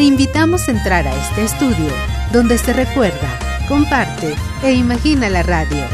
[0.00, 1.92] Te invitamos a entrar a este estudio
[2.32, 5.84] donde se recuerda, comparte e imagina la radio.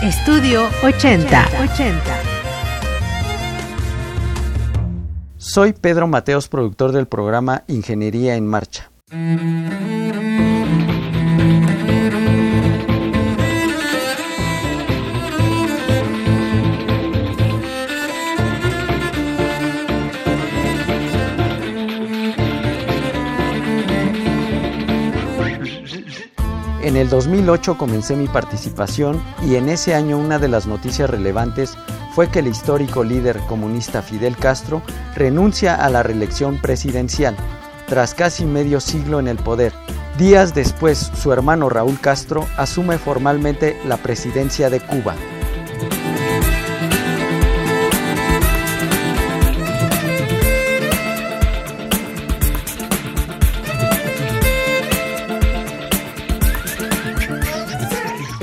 [0.00, 1.48] Estudio 80.
[1.60, 2.02] 80.
[5.38, 8.92] Soy Pedro Mateos, productor del programa Ingeniería en Marcha.
[26.86, 31.76] En el 2008 comencé mi participación y en ese año una de las noticias relevantes
[32.14, 34.82] fue que el histórico líder comunista Fidel Castro
[35.16, 37.36] renuncia a la reelección presidencial,
[37.88, 39.72] tras casi medio siglo en el poder.
[40.16, 45.16] Días después, su hermano Raúl Castro asume formalmente la presidencia de Cuba.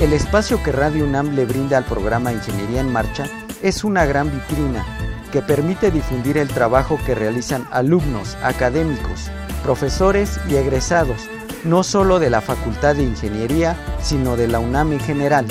[0.04, 3.24] El espacio que Radio UNAM le brinda al programa Ingeniería en Marcha
[3.62, 4.84] es una gran vitrina
[5.32, 9.30] que permite difundir el trabajo que realizan alumnos, académicos,
[9.62, 11.22] profesores y egresados,
[11.64, 15.46] no solo de la Facultad de Ingeniería, sino de la UNAM en general.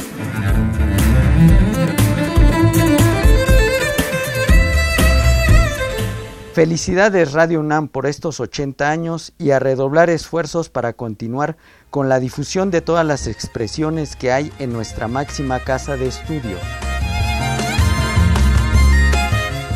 [6.53, 11.57] Felicidades Radio UNAM por estos 80 años y a redoblar esfuerzos para continuar
[11.89, 16.57] con la difusión de todas las expresiones que hay en nuestra máxima casa de estudio.